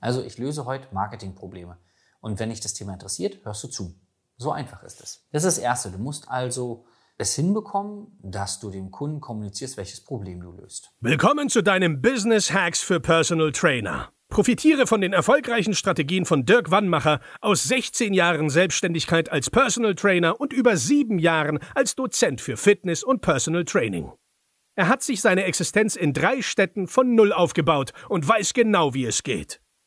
Also 0.00 0.22
ich 0.22 0.38
löse 0.38 0.64
heute 0.64 0.88
Marketingprobleme. 0.92 1.78
Und 2.20 2.38
wenn 2.38 2.50
dich 2.50 2.60
das 2.60 2.74
Thema 2.74 2.94
interessiert, 2.94 3.44
hörst 3.44 3.64
du 3.64 3.68
zu. 3.68 3.94
So 4.36 4.52
einfach 4.52 4.82
ist 4.82 5.00
es. 5.00 5.26
Das 5.32 5.44
ist 5.44 5.56
das 5.56 5.62
Erste. 5.62 5.90
Du 5.90 5.98
musst 5.98 6.28
also 6.28 6.86
es 7.16 7.34
hinbekommen, 7.34 8.16
dass 8.22 8.60
du 8.60 8.70
dem 8.70 8.90
Kunden 8.90 9.20
kommunizierst, 9.20 9.76
welches 9.76 10.02
Problem 10.04 10.40
du 10.40 10.52
löst. 10.52 10.92
Willkommen 11.00 11.48
zu 11.48 11.62
deinem 11.62 12.00
Business 12.00 12.52
Hacks 12.52 12.80
für 12.80 13.00
Personal 13.00 13.50
Trainer. 13.50 14.12
Profitiere 14.28 14.86
von 14.86 15.00
den 15.00 15.12
erfolgreichen 15.12 15.74
Strategien 15.74 16.26
von 16.26 16.44
Dirk 16.44 16.70
Wannmacher 16.70 17.20
aus 17.40 17.64
16 17.64 18.12
Jahren 18.12 18.50
Selbstständigkeit 18.50 19.32
als 19.32 19.50
Personal 19.50 19.94
Trainer 19.94 20.40
und 20.40 20.52
über 20.52 20.76
sieben 20.76 21.18
Jahren 21.18 21.58
als 21.74 21.96
Dozent 21.96 22.40
für 22.40 22.56
Fitness 22.56 23.02
und 23.02 23.22
Personal 23.22 23.64
Training. 23.64 24.12
Er 24.76 24.86
hat 24.86 25.02
sich 25.02 25.20
seine 25.22 25.44
Existenz 25.44 25.96
in 25.96 26.12
drei 26.12 26.42
Städten 26.42 26.86
von 26.86 27.16
Null 27.16 27.32
aufgebaut 27.32 27.92
und 28.08 28.28
weiß 28.28 28.52
genau, 28.52 28.94
wie 28.94 29.06
es 29.06 29.24
geht. 29.24 29.60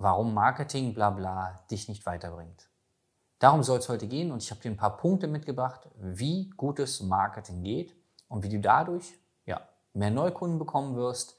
warum 0.00 0.32
Marketing 0.34 0.94
bla 0.94 1.10
bla 1.10 1.60
dich 1.70 1.88
nicht 1.88 2.06
weiterbringt. 2.06 2.68
Darum 3.38 3.62
soll 3.62 3.78
es 3.78 3.88
heute 3.88 4.08
gehen 4.08 4.32
und 4.32 4.42
ich 4.42 4.50
habe 4.50 4.60
dir 4.60 4.70
ein 4.70 4.76
paar 4.76 4.96
Punkte 4.96 5.26
mitgebracht, 5.26 5.88
wie 5.96 6.50
gutes 6.56 7.00
Marketing 7.00 7.62
geht 7.62 7.94
und 8.28 8.42
wie 8.42 8.48
du 8.48 8.60
dadurch 8.60 9.14
ja, 9.44 9.60
mehr 9.92 10.10
Neukunden 10.10 10.58
bekommen 10.58 10.96
wirst, 10.96 11.36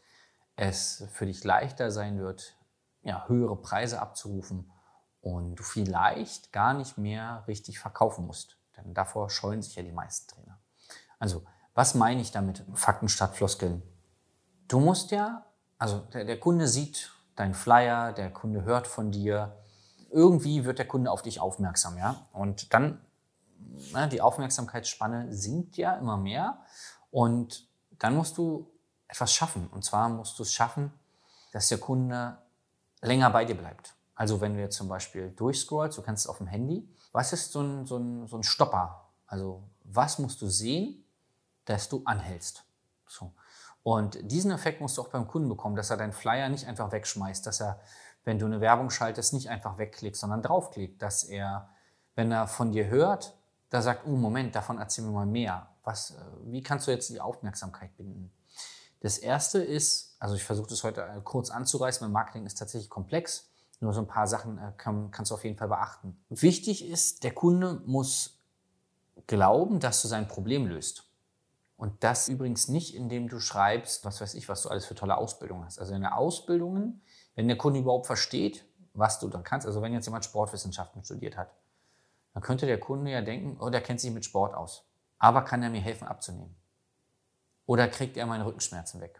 es 0.55 1.07
für 1.11 1.25
dich 1.25 1.43
leichter 1.43 1.91
sein 1.91 2.19
wird, 2.19 2.55
ja, 3.01 3.27
höhere 3.27 3.55
Preise 3.55 3.99
abzurufen 3.99 4.71
und 5.21 5.55
du 5.55 5.63
vielleicht 5.63 6.51
gar 6.51 6.73
nicht 6.73 6.97
mehr 6.97 7.43
richtig 7.47 7.79
verkaufen 7.79 8.25
musst. 8.25 8.57
Denn 8.77 8.93
davor 8.93 9.29
scheuen 9.29 9.61
sich 9.61 9.75
ja 9.75 9.83
die 9.83 9.91
meisten 9.91 10.27
Trainer. 10.27 10.59
Also, 11.19 11.43
was 11.73 11.95
meine 11.95 12.21
ich 12.21 12.31
damit, 12.31 12.63
Fakten 12.73 13.09
statt 13.09 13.35
Floskeln? 13.35 13.81
Du 14.67 14.79
musst 14.79 15.11
ja, 15.11 15.45
also 15.77 15.99
der, 15.99 16.25
der 16.25 16.39
Kunde 16.39 16.67
sieht 16.67 17.11
dein 17.41 17.55
Flyer, 17.55 18.13
der 18.13 18.31
Kunde 18.31 18.63
hört 18.63 18.85
von 18.85 19.11
dir. 19.11 19.57
Irgendwie 20.11 20.63
wird 20.63 20.77
der 20.77 20.87
Kunde 20.87 21.09
auf 21.09 21.23
dich 21.23 21.39
aufmerksam, 21.39 21.97
ja. 21.97 22.27
Und 22.33 22.71
dann, 22.73 23.01
na, 23.91 24.05
die 24.05 24.21
Aufmerksamkeitsspanne 24.21 25.33
sinkt 25.33 25.75
ja 25.75 25.95
immer 25.95 26.17
mehr. 26.17 26.59
Und 27.09 27.67
dann 27.97 28.15
musst 28.15 28.37
du 28.37 28.71
etwas 29.07 29.33
schaffen. 29.33 29.67
Und 29.67 29.83
zwar 29.83 30.07
musst 30.09 30.37
du 30.37 30.43
es 30.43 30.53
schaffen, 30.53 30.93
dass 31.51 31.67
der 31.69 31.79
Kunde 31.79 32.37
länger 33.01 33.31
bei 33.31 33.43
dir 33.43 33.57
bleibt. 33.57 33.95
Also 34.13 34.39
wenn 34.39 34.53
du 34.53 34.61
jetzt 34.61 34.77
zum 34.77 34.87
Beispiel 34.87 35.31
durchscrollst, 35.31 35.97
du 35.97 36.03
kannst 36.03 36.25
es 36.25 36.29
auf 36.29 36.37
dem 36.37 36.47
Handy, 36.47 36.87
was 37.11 37.33
ist 37.33 37.51
so 37.51 37.61
ein, 37.61 37.87
so 37.87 37.97
ein, 37.97 38.27
so 38.27 38.37
ein 38.37 38.43
Stopper? 38.43 39.09
Also 39.25 39.63
was 39.83 40.19
musst 40.19 40.41
du 40.43 40.47
sehen, 40.47 41.03
dass 41.65 41.89
du 41.89 42.03
anhältst? 42.05 42.63
So. 43.07 43.33
Und 43.83 44.19
diesen 44.31 44.51
Effekt 44.51 44.81
musst 44.81 44.97
du 44.97 45.01
auch 45.01 45.09
beim 45.09 45.27
Kunden 45.27 45.49
bekommen, 45.49 45.75
dass 45.75 45.89
er 45.89 45.97
deinen 45.97 46.13
Flyer 46.13 46.49
nicht 46.49 46.67
einfach 46.67 46.91
wegschmeißt, 46.91 47.45
dass 47.45 47.61
er, 47.61 47.79
wenn 48.23 48.37
du 48.37 48.45
eine 48.45 48.61
Werbung 48.61 48.89
schaltest, 48.89 49.33
nicht 49.33 49.49
einfach 49.49 49.77
wegklickt, 49.77 50.15
sondern 50.15 50.43
draufklickt, 50.43 51.01
dass 51.01 51.23
er, 51.23 51.69
wenn 52.15 52.31
er 52.31 52.47
von 52.47 52.71
dir 52.71 52.87
hört, 52.87 53.35
da 53.69 53.81
sagt, 53.81 54.05
oh 54.05 54.15
Moment, 54.15 54.55
davon 54.55 54.77
erzähl 54.77 55.05
mir 55.05 55.11
mal 55.11 55.25
mehr. 55.25 55.67
Was, 55.83 56.11
äh, 56.11 56.15
wie 56.43 56.61
kannst 56.61 56.87
du 56.87 56.91
jetzt 56.91 57.09
die 57.09 57.21
Aufmerksamkeit 57.21 57.95
binden? 57.97 58.31
Das 58.99 59.17
erste 59.17 59.63
ist, 59.63 60.15
also 60.19 60.35
ich 60.35 60.43
versuche 60.43 60.69
das 60.69 60.83
heute 60.83 61.01
äh, 61.01 61.21
kurz 61.23 61.49
anzureißen, 61.49 62.05
weil 62.05 62.11
Marketing 62.11 62.45
ist 62.45 62.59
tatsächlich 62.59 62.89
komplex. 62.89 63.47
Nur 63.79 63.93
so 63.93 64.01
ein 64.01 64.07
paar 64.07 64.27
Sachen 64.27 64.59
äh, 64.59 64.73
kann, 64.77 65.09
kannst 65.09 65.31
du 65.31 65.35
auf 65.35 65.43
jeden 65.43 65.57
Fall 65.57 65.69
beachten. 65.69 66.23
Wichtig 66.29 66.87
ist, 66.87 67.23
der 67.23 67.33
Kunde 67.33 67.81
muss 67.85 68.37
glauben, 69.25 69.79
dass 69.79 70.03
du 70.03 70.07
sein 70.07 70.27
Problem 70.27 70.67
löst. 70.67 71.10
Und 71.81 72.03
das 72.03 72.27
übrigens 72.27 72.67
nicht, 72.67 72.93
indem 72.93 73.27
du 73.27 73.39
schreibst, 73.39 74.05
was 74.05 74.21
weiß 74.21 74.35
ich, 74.35 74.47
was 74.47 74.61
du 74.61 74.69
alles 74.69 74.85
für 74.85 74.93
tolle 74.93 75.17
Ausbildungen 75.17 75.65
hast. 75.65 75.79
Also 75.79 75.95
in 75.95 76.01
der 76.01 76.15
Ausbildungen, 76.15 77.01
wenn 77.33 77.47
der 77.47 77.57
Kunde 77.57 77.79
überhaupt 77.79 78.05
versteht, 78.05 78.63
was 78.93 79.19
du 79.19 79.27
dann 79.29 79.43
kannst, 79.43 79.65
also 79.65 79.81
wenn 79.81 79.91
jetzt 79.91 80.05
jemand 80.05 80.23
Sportwissenschaften 80.23 81.03
studiert 81.03 81.37
hat, 81.37 81.55
dann 82.35 82.43
könnte 82.43 82.67
der 82.67 82.79
Kunde 82.79 83.09
ja 83.09 83.23
denken, 83.23 83.57
oh, 83.59 83.71
der 83.71 83.81
kennt 83.81 83.99
sich 83.99 84.11
mit 84.11 84.23
Sport 84.23 84.53
aus. 84.53 84.85
Aber 85.17 85.41
kann 85.41 85.63
er 85.63 85.71
mir 85.71 85.81
helfen 85.81 86.07
abzunehmen? 86.07 86.55
Oder 87.65 87.87
kriegt 87.87 88.15
er 88.15 88.27
meine 88.27 88.45
Rückenschmerzen 88.45 89.01
weg? 89.01 89.19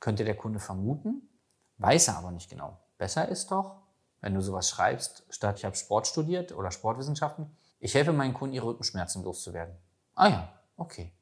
Könnte 0.00 0.24
der 0.24 0.38
Kunde 0.38 0.60
vermuten, 0.60 1.28
weiß 1.76 2.08
er 2.08 2.16
aber 2.16 2.30
nicht 2.30 2.48
genau. 2.48 2.78
Besser 2.96 3.28
ist 3.28 3.50
doch, 3.50 3.82
wenn 4.22 4.32
du 4.32 4.40
sowas 4.40 4.70
schreibst, 4.70 5.26
statt 5.28 5.58
ich 5.58 5.66
habe 5.66 5.76
Sport 5.76 6.06
studiert 6.06 6.52
oder 6.52 6.70
Sportwissenschaften, 6.70 7.54
ich 7.78 7.92
helfe 7.92 8.14
meinen 8.14 8.32
Kunden, 8.32 8.54
ihre 8.54 8.68
Rückenschmerzen 8.68 9.22
loszuwerden. 9.22 9.76
Ah 10.14 10.28
ja, 10.28 10.48
okay. 10.78 11.12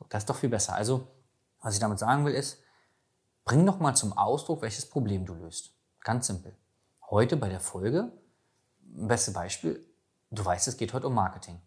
So, 0.00 0.06
das 0.08 0.22
ist 0.22 0.30
doch 0.30 0.36
viel 0.36 0.48
besser. 0.48 0.74
Also, 0.74 1.06
was 1.60 1.74
ich 1.74 1.80
damit 1.80 1.98
sagen 1.98 2.24
will, 2.24 2.32
ist, 2.32 2.62
bring 3.44 3.66
doch 3.66 3.78
mal 3.78 3.94
zum 3.94 4.14
Ausdruck, 4.14 4.62
welches 4.62 4.88
Problem 4.88 5.26
du 5.26 5.34
löst. 5.34 5.74
Ganz 6.00 6.26
simpel. 6.26 6.56
Heute 7.10 7.36
bei 7.36 7.48
der 7.48 7.60
Folge, 7.60 8.10
beste 8.80 9.32
Beispiel, 9.32 9.86
du 10.30 10.44
weißt, 10.44 10.68
es 10.68 10.76
geht 10.76 10.94
heute 10.94 11.08
um 11.08 11.14
Marketing. 11.14 11.60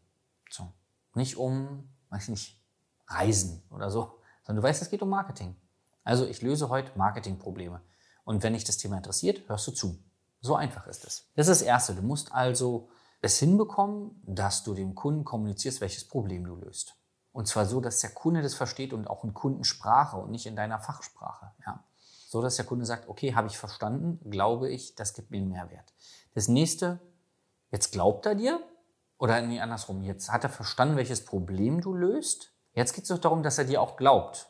So. 0.50 0.72
Nicht 1.14 1.38
um, 1.38 1.88
weiß 2.10 2.24
ich 2.24 2.30
nicht, 2.30 2.64
Reisen 3.08 3.64
oder 3.70 3.92
so, 3.92 4.20
sondern 4.44 4.64
du 4.64 4.68
weißt, 4.68 4.82
es 4.82 4.90
geht 4.90 5.04
um 5.04 5.10
Marketing. 5.10 5.56
Also 6.04 6.26
ich 6.26 6.42
löse 6.42 6.70
heute 6.70 6.98
Marketingprobleme. 6.98 7.82
Und 8.24 8.42
wenn 8.42 8.54
dich 8.54 8.64
das 8.64 8.78
Thema 8.78 8.98
interessiert, 8.98 9.48
hörst 9.48 9.68
du 9.68 9.72
zu. 9.72 10.04
So 10.42 10.56
einfach 10.56 10.88
ist 10.88 11.06
es. 11.06 11.30
Das 11.36 11.48
ist 11.48 11.62
das 11.62 11.68
Erste. 11.68 11.94
Du 11.94 12.02
musst 12.02 12.34
also 12.34 12.90
es 13.22 13.38
hinbekommen, 13.38 14.22
dass 14.26 14.64
du 14.64 14.74
dem 14.74 14.96
Kunden 14.96 15.24
kommunizierst, 15.24 15.82
welches 15.82 16.08
Problem 16.08 16.46
du 16.46 16.56
löst. 16.56 16.96
Und 17.34 17.48
zwar 17.48 17.66
so, 17.66 17.82
dass 17.82 18.00
der 18.00 18.12
Kunde 18.12 18.42
das 18.42 18.54
versteht 18.54 18.94
und 18.94 19.10
auch 19.10 19.24
in 19.24 19.34
Kundensprache 19.34 20.18
und 20.18 20.32
nicht 20.32 20.46
in 20.46 20.56
deiner 20.56 20.80
Fachsprache. 20.80 21.52
Ja. 21.66 21.84
So, 22.28 22.42
dass 22.42 22.56
der 22.56 22.66
Kunde 22.66 22.86
sagt, 22.86 23.10
okay, 23.10 23.36
habe 23.36 23.48
ich 23.48 23.58
verstanden, 23.58 24.20
glaube 24.30 24.70
ich, 24.70 24.96
das 24.96 25.14
gibt 25.14 25.32
mir 25.32 25.38
einen 25.38 25.50
Mehrwert. 25.50 25.94
Das 26.36 26.48
nächste, 26.48 27.00
jetzt 27.72 27.92
glaubt 27.92 28.26
er 28.26 28.36
dir 28.36 28.60
oder 29.18 29.42
nee, 29.42 29.60
andersrum, 29.60 30.04
jetzt 30.04 30.32
hat 30.32 30.44
er 30.44 30.50
verstanden, 30.50 30.96
welches 30.96 31.26
Problem 31.26 31.82
du 31.82 31.94
löst. 31.94 32.52
Jetzt 32.74 32.94
geht 32.94 33.04
es 33.04 33.10
doch 33.10 33.20
darum, 33.20 33.44
dass 33.44 33.58
er 33.58 33.66
dir 33.66 33.82
auch 33.82 33.98
glaubt. 33.98 34.50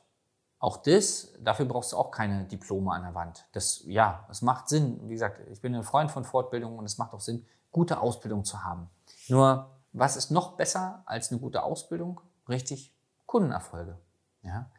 Auch 0.59 0.77
das, 0.77 1.33
dafür 1.41 1.65
brauchst 1.65 1.91
du 1.91 1.97
auch 1.97 2.11
keine 2.11 2.45
Diplome 2.45 2.91
an 2.91 3.03
der 3.03 3.15
Wand. 3.15 3.45
Das, 3.51 3.81
ja, 3.85 4.25
es 4.29 4.41
macht 4.41 4.69
Sinn. 4.69 5.09
Wie 5.09 5.13
gesagt, 5.13 5.41
ich 5.51 5.59
bin 5.59 5.75
ein 5.75 5.83
Freund 5.83 6.09
von 6.09 6.23
Fortbildung 6.23 6.77
und 6.77 6.85
es 6.85 6.97
macht 6.97 7.13
auch 7.13 7.19
Sinn, 7.19 7.45
gute 7.71 7.99
Ausbildung 7.99 8.45
zu 8.45 8.63
haben. 8.63 8.89
Nur, 9.27 9.69
was 9.91 10.15
ist 10.15 10.31
noch 10.31 10.55
besser 10.55 11.03
als 11.05 11.31
eine 11.31 11.41
gute 11.41 11.63
Ausbildung? 11.63 12.21
Richtig 12.47 12.93
Kundenerfolge. 13.25 13.97
Ja. 14.43 14.69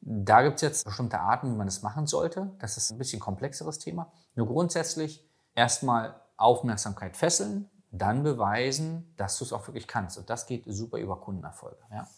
Da 0.00 0.42
gibt 0.42 0.56
es 0.56 0.62
jetzt 0.62 0.84
bestimmte 0.84 1.20
Arten, 1.20 1.52
wie 1.52 1.56
man 1.56 1.66
das 1.66 1.82
machen 1.82 2.06
sollte. 2.06 2.50
Das 2.58 2.76
ist 2.76 2.90
ein 2.90 2.98
bisschen 2.98 3.20
komplexeres 3.20 3.78
Thema. 3.78 4.10
Nur 4.34 4.48
grundsätzlich 4.48 5.24
erstmal 5.54 6.20
Aufmerksamkeit 6.36 7.16
fesseln, 7.16 7.70
dann 7.92 8.22
beweisen, 8.22 9.14
dass 9.16 9.38
du 9.38 9.44
es 9.44 9.52
auch 9.52 9.66
wirklich 9.68 9.86
kannst. 9.86 10.18
Und 10.18 10.28
das 10.30 10.46
geht 10.46 10.64
super 10.66 10.98
über 10.98 11.20
Kundenerfolge. 11.20 11.78
Ja. 11.90 12.08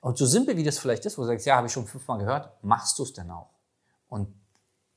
Und 0.00 0.16
so 0.16 0.24
simpel 0.24 0.56
wie 0.56 0.64
das 0.64 0.78
vielleicht 0.78 1.04
ist, 1.04 1.18
wo 1.18 1.22
du 1.22 1.28
sagst, 1.28 1.44
ja, 1.46 1.56
habe 1.56 1.66
ich 1.66 1.72
schon 1.72 1.86
fünfmal 1.86 2.18
gehört, 2.18 2.62
machst 2.62 2.98
du 2.98 3.02
es 3.02 3.12
denn 3.12 3.30
auch? 3.30 3.50
Und 4.08 4.34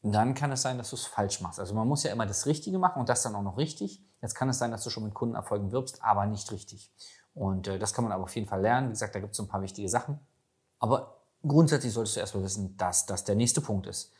dann 0.01 0.33
kann 0.33 0.51
es 0.51 0.61
sein, 0.61 0.77
dass 0.77 0.91
du 0.91 0.95
es 0.95 1.05
falsch 1.05 1.41
machst. 1.41 1.59
Also 1.59 1.73
man 1.73 1.87
muss 1.87 2.03
ja 2.03 2.11
immer 2.11 2.25
das 2.25 2.45
Richtige 2.45 2.77
machen 2.77 2.99
und 2.99 3.09
das 3.09 3.23
dann 3.23 3.35
auch 3.35 3.41
noch 3.41 3.57
richtig. 3.57 4.01
Jetzt 4.21 4.35
kann 4.35 4.49
es 4.49 4.59
sein, 4.59 4.71
dass 4.71 4.83
du 4.83 4.89
schon 4.89 5.03
mit 5.03 5.13
Kundenerfolgen 5.13 5.71
wirbst, 5.71 6.03
aber 6.03 6.25
nicht 6.25 6.51
richtig. 6.51 6.91
Und 7.33 7.67
äh, 7.67 7.79
das 7.79 7.93
kann 7.93 8.03
man 8.03 8.11
aber 8.11 8.23
auf 8.23 8.35
jeden 8.35 8.47
Fall 8.47 8.61
lernen. 8.61 8.87
Wie 8.87 8.93
gesagt, 8.93 9.15
da 9.15 9.19
gibt 9.19 9.31
es 9.31 9.37
so 9.37 9.43
ein 9.43 9.49
paar 9.49 9.61
wichtige 9.61 9.89
Sachen. 9.89 10.19
Aber 10.79 11.21
grundsätzlich 11.45 11.93
solltest 11.93 12.15
du 12.15 12.19
erstmal 12.19 12.43
wissen, 12.43 12.77
dass 12.77 13.05
das 13.05 13.23
der 13.23 13.35
nächste 13.35 13.61
Punkt 13.61 13.87
ist. 13.87 14.13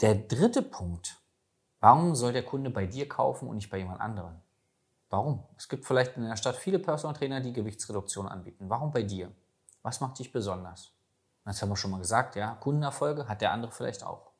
Der 0.00 0.14
dritte 0.14 0.62
Punkt, 0.62 1.20
warum 1.80 2.14
soll 2.14 2.32
der 2.32 2.44
Kunde 2.44 2.70
bei 2.70 2.86
dir 2.86 3.08
kaufen 3.08 3.48
und 3.48 3.56
nicht 3.56 3.70
bei 3.70 3.78
jemand 3.78 4.00
anderem? 4.00 4.40
Warum? 5.10 5.44
Es 5.56 5.68
gibt 5.68 5.84
vielleicht 5.84 6.16
in 6.16 6.24
der 6.24 6.36
Stadt 6.36 6.56
viele 6.56 6.78
Personal 6.78 7.16
Trainer, 7.16 7.40
die 7.40 7.52
Gewichtsreduktion 7.52 8.26
anbieten. 8.26 8.68
Warum 8.68 8.90
bei 8.90 9.02
dir? 9.02 9.30
Was 9.82 10.00
macht 10.00 10.18
dich 10.18 10.32
besonders? 10.32 10.92
Das 11.44 11.60
haben 11.60 11.68
wir 11.68 11.76
schon 11.76 11.90
mal 11.90 11.98
gesagt, 11.98 12.36
ja. 12.36 12.54
Kundenerfolge 12.54 13.28
hat 13.28 13.40
der 13.40 13.52
andere 13.52 13.70
vielleicht 13.70 14.02
auch. 14.02 14.32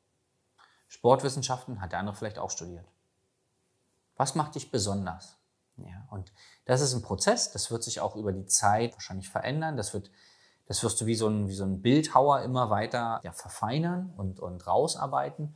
Sportwissenschaften 0.87 1.81
hat 1.81 1.91
der 1.91 1.99
andere 1.99 2.15
vielleicht 2.15 2.39
auch 2.39 2.49
studiert. 2.49 2.85
Was 4.17 4.35
macht 4.35 4.55
dich 4.55 4.71
besonders? 4.71 5.34
Ja, 5.77 6.07
und 6.09 6.31
das 6.65 6.81
ist 6.81 6.93
ein 6.93 7.01
Prozess, 7.01 7.51
das 7.51 7.69
wird 7.69 7.83
sich 7.83 7.99
auch 7.99 8.15
über 8.15 8.31
die 8.31 8.45
Zeit 8.45 8.93
wahrscheinlich 8.93 9.29
verändern. 9.29 9.75
Das, 9.75 9.93
wird, 9.93 10.09
das 10.67 10.83
wirst 10.83 11.01
du 11.01 11.05
wie 11.05 11.15
so 11.15 11.27
ein, 11.27 11.49
wie 11.49 11.55
so 11.55 11.65
ein 11.65 11.81
Bildhauer 11.81 12.41
immer 12.41 12.69
weiter 12.69 13.19
ja, 13.23 13.33
verfeinern 13.33 14.13
und, 14.15 14.39
und 14.39 14.65
rausarbeiten. 14.65 15.55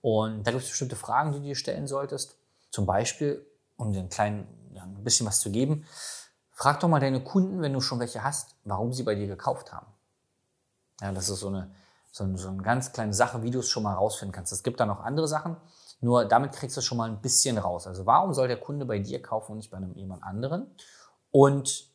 Und 0.00 0.46
da 0.46 0.52
gibt 0.52 0.62
es 0.62 0.70
bestimmte 0.70 0.96
Fragen, 0.96 1.32
die 1.32 1.38
du 1.38 1.44
dir 1.44 1.54
stellen 1.54 1.86
solltest. 1.86 2.36
Zum 2.70 2.86
Beispiel, 2.86 3.44
um 3.76 3.92
dir 3.92 4.00
einen 4.00 4.08
kleinen, 4.08 4.46
ja, 4.72 4.84
ein 4.84 5.04
bisschen 5.04 5.26
was 5.26 5.40
zu 5.40 5.50
geben, 5.50 5.84
frag 6.52 6.80
doch 6.80 6.88
mal 6.88 7.00
deine 7.00 7.22
Kunden, 7.22 7.60
wenn 7.60 7.72
du 7.72 7.80
schon 7.80 8.00
welche 8.00 8.22
hast, 8.24 8.56
warum 8.64 8.92
sie 8.92 9.02
bei 9.02 9.14
dir 9.14 9.26
gekauft 9.26 9.72
haben. 9.72 9.86
Ja, 11.00 11.12
das 11.12 11.28
ist 11.28 11.40
so 11.40 11.48
eine, 11.48 11.70
so 12.10 12.24
eine, 12.24 12.38
so 12.38 12.48
eine 12.48 12.62
ganz 12.62 12.92
kleine 12.92 13.12
Sache, 13.12 13.42
wie 13.42 13.50
du 13.50 13.60
es 13.60 13.68
schon 13.68 13.82
mal 13.82 13.94
rausfinden 13.94 14.32
kannst. 14.32 14.52
Es 14.52 14.62
gibt 14.62 14.80
da 14.80 14.86
noch 14.86 15.00
andere 15.00 15.28
Sachen, 15.28 15.56
nur 16.00 16.24
damit 16.24 16.52
kriegst 16.52 16.76
du 16.76 16.80
schon 16.80 16.98
mal 16.98 17.08
ein 17.08 17.20
bisschen 17.20 17.58
raus. 17.58 17.86
Also 17.86 18.06
warum 18.06 18.32
soll 18.34 18.48
der 18.48 18.60
Kunde 18.60 18.84
bei 18.84 18.98
dir 18.98 19.20
kaufen 19.20 19.52
und 19.52 19.58
nicht 19.58 19.70
bei 19.70 19.76
einem 19.76 19.94
jemand 19.94 20.22
anderen? 20.22 20.74
Und 21.30 21.88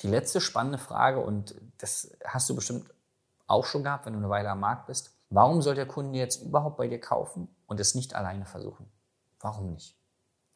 die 0.00 0.08
letzte 0.08 0.40
spannende 0.40 0.78
Frage, 0.78 1.20
und 1.20 1.54
das 1.78 2.10
hast 2.24 2.48
du 2.48 2.54
bestimmt 2.54 2.86
auch 3.46 3.64
schon 3.64 3.84
gehabt, 3.84 4.06
wenn 4.06 4.14
du 4.14 4.18
eine 4.18 4.30
Weile 4.30 4.50
am 4.50 4.60
Markt 4.60 4.86
bist. 4.86 5.14
Warum 5.30 5.62
soll 5.62 5.74
der 5.74 5.86
Kunde 5.86 6.18
jetzt 6.18 6.42
überhaupt 6.42 6.76
bei 6.76 6.88
dir 6.88 7.00
kaufen 7.00 7.48
und 7.66 7.80
es 7.80 7.94
nicht 7.94 8.14
alleine 8.14 8.46
versuchen? 8.46 8.90
Warum 9.40 9.72
nicht? 9.72 9.96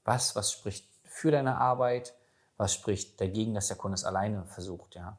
Was, 0.05 0.35
was 0.35 0.53
spricht 0.53 0.89
für 1.05 1.31
deine 1.31 1.59
Arbeit? 1.59 2.15
Was 2.57 2.75
spricht 2.75 3.21
dagegen, 3.21 3.55
dass 3.55 3.69
der 3.69 3.77
Kunde 3.77 3.95
es 3.95 4.05
alleine 4.05 4.45
versucht? 4.47 4.95
Ja? 4.95 5.19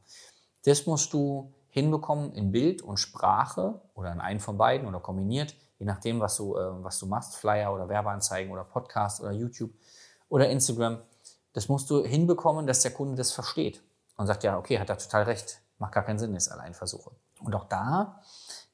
Das 0.66 0.86
musst 0.86 1.14
du 1.14 1.54
hinbekommen 1.70 2.34
in 2.34 2.52
Bild 2.52 2.82
und 2.82 2.98
Sprache 2.98 3.80
oder 3.94 4.12
in 4.12 4.20
einen 4.20 4.40
von 4.40 4.58
beiden 4.58 4.88
oder 4.88 5.00
kombiniert, 5.00 5.56
je 5.80 5.86
nachdem, 5.86 6.20
was 6.20 6.36
du, 6.38 6.56
äh, 6.56 6.84
was 6.84 7.00
du 7.00 7.08
machst, 7.08 7.38
Flyer 7.38 7.74
oder 7.74 7.90
Werbeanzeigen 7.90 8.52
oder 8.52 8.64
Podcast 8.64 9.22
oder 9.22 9.32
YouTube 9.32 9.74
oder 10.28 10.50
Instagram. 10.50 11.02
Das 11.54 11.70
musst 11.70 11.90
du 11.90 12.04
hinbekommen, 12.04 12.68
dass 12.68 12.82
der 12.82 12.92
Kunde 12.92 13.16
das 13.16 13.32
versteht 13.32 13.82
und 14.18 14.28
sagt, 14.28 14.44
ja, 14.44 14.58
okay, 14.58 14.80
hat 14.80 14.90
er 14.90 14.98
total 14.98 15.24
recht, 15.24 15.62
macht 15.80 15.94
gar 15.94 16.04
keinen 16.04 16.20
Sinn, 16.20 16.36
ist 16.36 16.50
allein 16.50 16.74
versuche. 16.74 17.12
Und 17.40 17.56
auch 17.56 17.66
da 17.66 18.22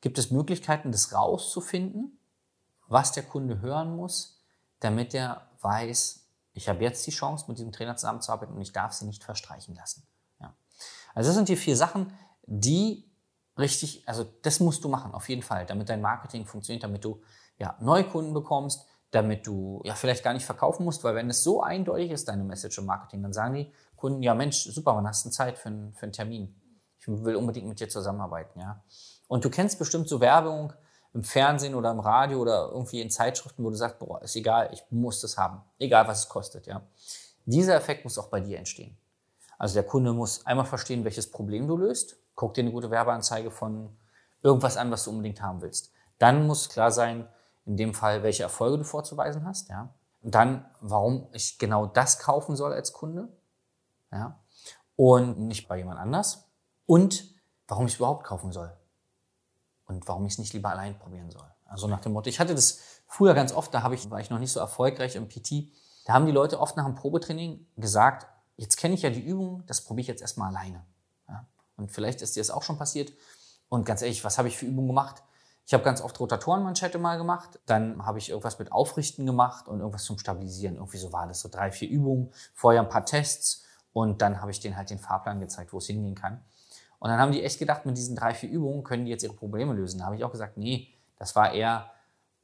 gibt 0.01 0.17
es 0.17 0.31
Möglichkeiten, 0.31 0.91
das 0.91 1.13
rauszufinden, 1.13 2.19
was 2.87 3.11
der 3.11 3.23
Kunde 3.23 3.61
hören 3.61 3.95
muss, 3.95 4.43
damit 4.79 5.13
er 5.13 5.49
weiß, 5.61 6.27
ich 6.53 6.69
habe 6.69 6.83
jetzt 6.83 7.05
die 7.05 7.11
Chance, 7.11 7.45
mit 7.47 7.57
diesem 7.57 7.71
Trainer 7.71 7.95
zusammenzuarbeiten 7.95 8.55
und 8.55 8.61
ich 8.61 8.71
darf 8.71 8.93
sie 8.93 9.05
nicht 9.05 9.23
verstreichen 9.23 9.75
lassen. 9.75 10.07
Ja. 10.39 10.55
Also 11.13 11.29
das 11.29 11.35
sind 11.35 11.49
die 11.49 11.55
vier 11.55 11.77
Sachen, 11.77 12.17
die 12.43 13.09
richtig, 13.57 14.07
also 14.07 14.25
das 14.41 14.59
musst 14.59 14.83
du 14.83 14.89
machen, 14.89 15.13
auf 15.13 15.29
jeden 15.29 15.41
Fall, 15.41 15.65
damit 15.65 15.89
dein 15.89 16.01
Marketing 16.01 16.45
funktioniert, 16.45 16.83
damit 16.83 17.03
du 17.03 17.21
ja, 17.57 17.75
Neukunden 17.79 18.33
bekommst, 18.33 18.85
damit 19.11 19.47
du 19.47 19.81
ja 19.85 19.95
vielleicht 19.95 20.23
gar 20.23 20.33
nicht 20.33 20.45
verkaufen 20.45 20.83
musst, 20.83 21.03
weil 21.03 21.15
wenn 21.15 21.29
es 21.29 21.43
so 21.43 21.61
eindeutig 21.63 22.11
ist, 22.11 22.27
deine 22.27 22.43
Message 22.43 22.77
im 22.77 22.85
Marketing, 22.85 23.23
dann 23.23 23.33
sagen 23.33 23.53
die 23.53 23.71
Kunden, 23.95 24.21
ja 24.21 24.33
Mensch, 24.33 24.63
super, 24.63 24.95
wann 24.95 25.07
hast 25.07 25.25
du 25.25 25.29
Zeit 25.29 25.57
für, 25.57 25.69
einen, 25.69 25.93
für 25.93 26.03
einen 26.03 26.11
Termin? 26.11 26.55
Ich 26.99 27.07
will 27.07 27.35
unbedingt 27.35 27.67
mit 27.67 27.79
dir 27.79 27.87
zusammenarbeiten, 27.87 28.59
ja. 28.59 28.83
Und 29.27 29.45
du 29.45 29.49
kennst 29.49 29.79
bestimmt 29.79 30.09
so 30.09 30.19
Werbung 30.19 30.73
im 31.13 31.23
Fernsehen 31.23 31.75
oder 31.75 31.91
im 31.91 31.99
Radio 31.99 32.39
oder 32.39 32.69
irgendwie 32.73 32.99
in 32.99 33.09
Zeitschriften, 33.09 33.63
wo 33.63 33.69
du 33.69 33.75
sagst, 33.75 33.99
boah, 33.99 34.21
ist 34.21 34.35
egal, 34.35 34.69
ich 34.73 34.83
muss 34.89 35.21
das 35.21 35.37
haben, 35.37 35.61
egal 35.79 36.07
was 36.07 36.19
es 36.19 36.29
kostet, 36.29 36.67
ja. 36.67 36.81
Dieser 37.45 37.75
Effekt 37.75 38.03
muss 38.03 38.17
auch 38.17 38.27
bei 38.27 38.41
dir 38.41 38.57
entstehen. 38.57 38.97
Also 39.57 39.75
der 39.75 39.83
Kunde 39.83 40.11
muss 40.11 40.45
einmal 40.45 40.65
verstehen, 40.65 41.05
welches 41.05 41.31
Problem 41.31 41.67
du 41.67 41.77
löst. 41.77 42.17
Guck 42.35 42.53
dir 42.53 42.61
eine 42.61 42.71
gute 42.71 42.91
Werbeanzeige 42.91 43.51
von 43.51 43.97
irgendwas 44.41 44.77
an, 44.77 44.91
was 44.91 45.05
du 45.05 45.11
unbedingt 45.11 45.41
haben 45.41 45.61
willst. 45.61 45.91
Dann 46.19 46.45
muss 46.47 46.69
klar 46.69 46.91
sein, 46.91 47.27
in 47.65 47.77
dem 47.77 47.93
Fall, 47.93 48.23
welche 48.23 48.43
Erfolge 48.43 48.77
du 48.77 48.83
vorzuweisen 48.83 49.45
hast, 49.45 49.69
ja. 49.69 49.93
Und 50.21 50.35
dann, 50.35 50.65
warum 50.81 51.27
ich 51.33 51.59
genau 51.59 51.85
das 51.85 52.19
kaufen 52.19 52.55
soll 52.55 52.73
als 52.73 52.93
Kunde, 52.93 53.29
ja. 54.11 54.39
Und 54.95 55.39
nicht 55.39 55.67
bei 55.67 55.77
jemand 55.77 55.99
anders. 55.99 56.49
Und 56.85 57.35
warum 57.67 57.85
ich 57.85 57.93
es 57.93 57.97
überhaupt 57.97 58.23
kaufen 58.23 58.51
soll. 58.51 58.71
Und 59.87 60.07
warum 60.07 60.25
ich 60.25 60.33
es 60.33 60.39
nicht 60.39 60.53
lieber 60.53 60.69
allein 60.69 60.97
probieren 60.97 61.29
soll. 61.31 61.45
Also 61.65 61.87
nach 61.87 61.99
dem 61.99 62.13
Motto, 62.13 62.29
ich 62.29 62.39
hatte 62.39 62.55
das 62.55 62.79
früher 63.07 63.33
ganz 63.33 63.51
oft, 63.51 63.73
da 63.73 63.83
habe 63.83 63.95
ich, 63.95 64.09
war 64.09 64.19
ich 64.19 64.29
noch 64.29 64.39
nicht 64.39 64.51
so 64.51 64.59
erfolgreich 64.59 65.15
im 65.15 65.27
PT, 65.27 65.71
da 66.05 66.13
haben 66.13 66.25
die 66.25 66.31
Leute 66.31 66.59
oft 66.59 66.77
nach 66.77 66.85
dem 66.85 66.95
Probetraining 66.95 67.65
gesagt, 67.75 68.27
jetzt 68.55 68.77
kenne 68.77 68.93
ich 68.93 69.01
ja 69.01 69.09
die 69.09 69.21
Übung, 69.25 69.63
das 69.65 69.81
probiere 69.81 70.01
ich 70.01 70.07
jetzt 70.07 70.21
erstmal 70.21 70.49
alleine. 70.49 70.85
Und 71.77 71.91
vielleicht 71.91 72.21
ist 72.21 72.35
dir 72.35 72.41
das 72.41 72.51
auch 72.51 72.63
schon 72.63 72.77
passiert. 72.77 73.11
Und 73.69 73.85
ganz 73.85 74.01
ehrlich, 74.01 74.23
was 74.23 74.37
habe 74.37 74.47
ich 74.47 74.57
für 74.57 74.65
Übungen 74.65 74.87
gemacht? 74.87 75.23
Ich 75.67 75.73
habe 75.73 75.83
ganz 75.83 76.01
oft 76.01 76.19
Rotatorenmanschette 76.19 76.99
mal 76.99 77.17
gemacht, 77.17 77.59
dann 77.65 78.05
habe 78.05 78.19
ich 78.19 78.29
irgendwas 78.29 78.59
mit 78.59 78.71
Aufrichten 78.71 79.25
gemacht 79.25 79.67
und 79.67 79.79
irgendwas 79.79 80.03
zum 80.03 80.19
Stabilisieren. 80.19 80.75
Irgendwie 80.75 80.99
so 80.99 81.11
war 81.11 81.25
das, 81.25 81.39
so 81.39 81.49
drei, 81.49 81.71
vier 81.71 81.89
Übungen, 81.89 82.31
vorher 82.53 82.81
ein 82.81 82.89
paar 82.89 83.05
Tests 83.05 83.63
und 83.91 84.21
dann 84.21 84.41
habe 84.41 84.51
ich 84.51 84.59
denen 84.59 84.77
halt 84.77 84.91
den 84.91 84.99
Fahrplan 84.99 85.39
gezeigt, 85.39 85.73
wo 85.73 85.79
es 85.79 85.87
hingehen 85.87 86.13
kann. 86.13 86.43
Und 86.99 87.09
dann 87.09 87.19
haben 87.19 87.31
die 87.31 87.43
echt 87.43 87.57
gedacht, 87.57 87.85
mit 87.85 87.97
diesen 87.97 88.15
drei, 88.15 88.35
vier 88.35 88.49
Übungen 88.49 88.83
können 88.83 89.05
die 89.05 89.11
jetzt 89.11 89.23
ihre 89.23 89.33
Probleme 89.33 89.73
lösen. 89.73 89.99
Da 89.99 90.05
habe 90.05 90.15
ich 90.15 90.23
auch 90.23 90.31
gesagt, 90.31 90.57
nee, 90.57 90.93
das 91.17 91.35
war 91.35 91.51
eher, 91.51 91.89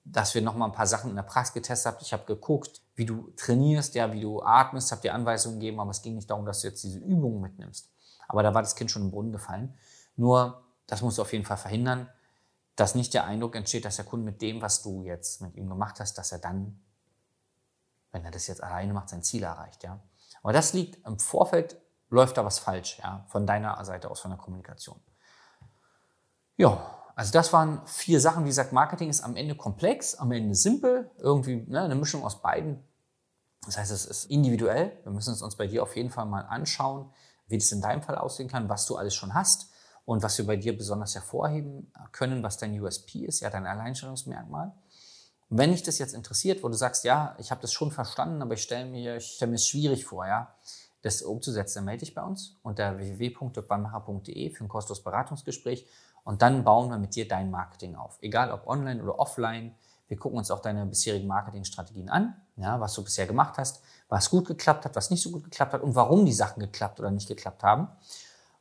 dass 0.04 0.34
wir 0.34 0.42
nochmal 0.42 0.70
ein 0.70 0.74
paar 0.74 0.88
Sachen 0.88 1.12
in 1.12 1.16
der 1.16 1.24
Praxis 1.24 1.54
getestet 1.54 1.94
haben. 1.94 2.02
Ich 2.02 2.14
habe 2.14 2.26
geguckt, 2.26 2.82
wie 2.96 3.06
du 3.06 3.32
trainierst, 3.38 3.94
ja, 3.94 4.12
wie 4.14 4.22
du 4.22 4.42
atmest, 4.42 4.92
habe 4.92 5.02
dir 5.02 5.14
Anweisungen 5.14 5.60
gegeben, 5.60 5.80
aber 5.80 5.92
es 5.92 6.02
ging 6.02 6.16
nicht 6.16 6.30
darum, 6.30 6.46
dass 6.46 6.62
du 6.62 6.68
jetzt 6.70 6.84
diese 6.84 6.98
Übungen 6.98 7.42
mitnimmst. 7.42 7.91
Aber 8.32 8.44
da 8.44 8.54
war 8.54 8.62
das 8.62 8.76
Kind 8.76 8.90
schon 8.90 9.02
im 9.02 9.12
Brunnen 9.12 9.34
gefallen. 9.34 9.78
Nur, 10.16 10.64
das 10.88 11.02
musst 11.02 11.18
du 11.18 11.22
auf 11.22 11.34
jeden 11.34 11.44
Fall 11.44 11.58
verhindern, 11.58 12.10
dass 12.78 12.96
nicht 12.96 13.14
der 13.14 13.26
Eindruck 13.26 13.58
entsteht, 13.58 13.84
dass 13.84 13.98
der 13.98 14.06
Kunde 14.06 14.26
mit 14.26 14.42
dem, 14.42 14.62
was 14.62 14.82
du 14.82 15.04
jetzt 15.04 15.42
mit 15.42 15.56
ihm 15.58 15.68
gemacht 15.68 16.00
hast, 16.00 16.18
dass 16.18 16.32
er 16.32 16.40
dann, 16.40 16.80
wenn 18.14 18.24
er 18.24 18.32
das 18.32 18.48
jetzt 18.48 18.64
alleine 18.64 18.94
macht, 18.94 19.10
sein 19.10 19.22
Ziel 19.22 19.44
erreicht. 19.44 19.84
Ja? 19.84 20.00
Aber 20.42 20.54
das 20.54 20.72
liegt 20.72 21.06
im 21.06 21.20
Vorfeld, 21.20 21.78
läuft 22.10 22.38
da 22.38 22.46
was 22.46 22.58
falsch, 22.58 23.00
ja, 23.00 23.26
von 23.28 23.46
deiner 23.46 23.84
Seite 23.84 24.10
aus, 24.10 24.22
von 24.22 24.32
der 24.32 24.40
Kommunikation. 24.40 25.02
Ja, 26.56 26.80
also 27.16 27.34
das 27.34 27.52
waren 27.52 27.86
vier 27.86 28.22
Sachen. 28.22 28.46
Wie 28.46 28.50
gesagt, 28.50 28.72
Marketing 28.72 29.10
ist 29.10 29.22
am 29.22 29.36
Ende 29.36 29.56
komplex, 29.56 30.16
am 30.16 30.32
Ende 30.32 30.56
simpel, 30.56 31.12
irgendwie 31.18 31.66
ne, 31.68 31.82
eine 31.82 31.96
Mischung 31.96 32.24
aus 32.24 32.42
beiden. 32.42 32.82
Das 33.66 33.78
heißt, 33.78 33.92
es 33.92 34.06
ist 34.06 34.26
individuell. 34.26 34.98
Wir 35.04 35.12
müssen 35.12 35.34
es 35.34 35.42
uns 35.42 35.58
bei 35.58 35.68
dir 35.68 35.84
auf 35.84 35.98
jeden 35.98 36.10
Fall 36.10 36.26
mal 36.26 36.42
anschauen, 36.42 37.12
wie 37.52 37.58
das 37.58 37.72
in 37.72 37.82
deinem 37.82 38.02
Fall 38.02 38.16
aussehen 38.16 38.48
kann, 38.48 38.70
was 38.70 38.86
du 38.86 38.96
alles 38.96 39.14
schon 39.14 39.34
hast 39.34 39.70
und 40.06 40.24
was 40.24 40.38
wir 40.38 40.46
bei 40.48 40.56
dir 40.56 40.76
besonders 40.76 41.16
hervorheben 41.16 41.92
können, 42.12 42.44
was 42.44 42.58
dein 42.58 42.80
USP 42.80 43.26
ist, 43.26 43.42
ja, 43.42 43.50
dein 43.50 43.66
Alleinstellungsmerkmal. 43.66 44.74
Wenn 45.50 45.72
dich 45.72 45.84
das 45.84 46.00
jetzt 46.00 46.14
interessiert, 46.14 46.64
wo 46.64 46.70
du 46.70 46.76
sagst, 46.76 47.04
ja, 47.04 47.36
ich 47.38 47.52
habe 47.52 47.62
das 47.62 47.74
schon 47.74 47.92
verstanden, 47.92 48.42
aber 48.42 48.54
ich 48.54 48.64
stelle 48.64 48.86
mir, 48.86 49.18
ich 49.18 49.34
stell 49.34 49.50
mir 49.50 49.56
es 49.56 49.68
schwierig 49.68 50.06
vor, 50.06 50.26
ja, 50.26 50.56
das 51.02 51.22
umzusetzen, 51.22 51.80
dann 51.80 51.86
melde 51.86 52.06
dich 52.06 52.14
bei 52.14 52.24
uns 52.24 52.58
unter 52.64 52.98
www.dirkbannmacher.de 52.98 54.50
für 54.52 54.64
ein 54.64 54.70
kostenloses 54.70 55.04
Beratungsgespräch 55.04 55.88
und 56.24 56.42
dann 56.42 56.64
bauen 56.64 56.90
wir 56.90 56.98
mit 56.98 57.16
dir 57.16 57.28
dein 57.28 57.52
Marketing 57.52 57.96
auf. 57.96 58.18
Egal 58.22 58.52
ob 58.52 58.68
online 58.68 59.02
oder 59.04 59.20
offline. 59.20 59.76
Wir 60.12 60.20
gucken 60.20 60.38
uns 60.38 60.52
auch 60.52 60.60
deine 60.60 60.86
bisherigen 60.86 61.26
Marketingstrategien 61.26 62.10
an, 62.10 62.36
ja, 62.58 62.82
was 62.82 62.94
du 62.96 63.02
bisher 63.02 63.26
gemacht 63.26 63.58
hast, 63.58 63.82
was 64.10 64.30
gut 64.30 64.46
geklappt 64.46 64.84
hat, 64.84 64.94
was 64.98 65.10
nicht 65.10 65.24
so 65.24 65.32
gut 65.32 65.46
geklappt 65.46 65.72
hat 65.72 65.82
und 65.82 65.96
warum 65.96 66.26
die 66.26 66.34
Sachen 66.34 66.60
geklappt 66.60 67.00
oder 67.00 67.12
nicht 67.12 67.30
geklappt 67.30 67.64
haben. 67.64 67.88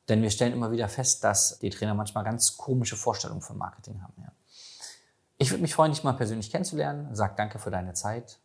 Denn 0.08 0.22
wir 0.22 0.30
stellen 0.30 0.52
immer 0.52 0.70
wieder 0.70 0.88
fest, 0.88 1.24
dass 1.24 1.58
die 1.58 1.70
Trainer 1.70 1.94
manchmal 1.94 2.22
ganz 2.22 2.56
komische 2.56 2.94
Vorstellungen 2.94 3.42
von 3.42 3.58
Marketing 3.58 4.00
haben. 4.00 4.14
Ja. 4.18 4.30
Ich 5.38 5.50
würde 5.50 5.62
mich 5.62 5.74
freuen, 5.74 5.90
dich 5.90 6.04
mal 6.04 6.12
persönlich 6.12 6.52
kennenzulernen. 6.52 7.08
Sag 7.16 7.36
danke 7.36 7.58
für 7.58 7.72
deine 7.72 7.94
Zeit. 7.94 8.38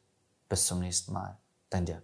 Bis 0.49 0.65
zum 0.65 0.79
nächsten 0.79 1.13
Mal. 1.13 1.37
Dein 1.69 1.85
Dirk. 1.85 2.01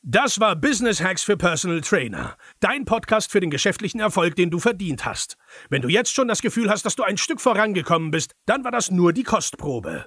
Das 0.00 0.40
war 0.40 0.56
Business 0.56 1.02
Hacks 1.02 1.22
für 1.22 1.36
Personal 1.36 1.82
Trainer. 1.82 2.38
Dein 2.60 2.86
Podcast 2.86 3.30
für 3.30 3.40
den 3.40 3.50
geschäftlichen 3.50 4.00
Erfolg, 4.00 4.36
den 4.36 4.50
du 4.50 4.58
verdient 4.58 5.04
hast. 5.04 5.36
Wenn 5.68 5.82
du 5.82 5.88
jetzt 5.88 6.14
schon 6.14 6.28
das 6.28 6.40
Gefühl 6.40 6.70
hast, 6.70 6.86
dass 6.86 6.96
du 6.96 7.02
ein 7.02 7.18
Stück 7.18 7.42
vorangekommen 7.42 8.10
bist, 8.10 8.32
dann 8.46 8.64
war 8.64 8.70
das 8.70 8.90
nur 8.90 9.12
die 9.12 9.22
Kostprobe. 9.22 10.06